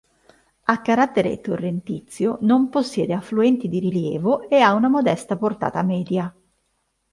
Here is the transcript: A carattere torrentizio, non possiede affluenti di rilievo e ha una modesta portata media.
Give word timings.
A 0.65 0.81
carattere 0.81 1.41
torrentizio, 1.41 2.39
non 2.41 2.69
possiede 2.69 3.13
affluenti 3.13 3.67
di 3.69 3.77
rilievo 3.77 4.49
e 4.49 4.59
ha 4.59 4.73
una 4.73 4.87
modesta 4.89 5.37
portata 5.37 5.83
media. 5.83 6.35